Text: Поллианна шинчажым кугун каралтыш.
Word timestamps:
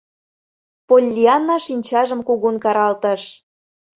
Поллианна 0.87 1.57
шинчажым 1.65 2.19
кугун 2.27 2.55
каралтыш. 2.63 3.21